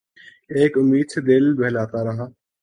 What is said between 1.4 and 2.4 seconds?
بہلتا رہا